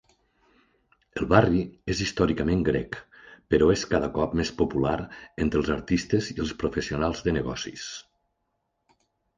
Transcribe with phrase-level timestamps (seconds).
[1.19, 1.59] El barri
[1.93, 2.97] és històricament grec,
[3.55, 4.97] però és cada cop més popular
[5.47, 7.87] entre els artistes i els professionals de negocis.